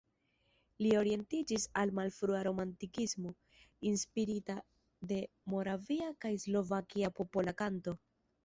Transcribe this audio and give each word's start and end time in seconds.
Li 0.83 0.93
orientiĝis 1.01 1.65
al 1.81 1.91
malfrua 1.99 2.39
romantikismo, 2.47 3.33
inspirita 3.91 4.57
de 5.13 5.21
moravia 5.55 6.11
kaj 6.27 6.33
slovakia 6.47 7.17
popola 7.21 7.59
kanto. 7.63 7.97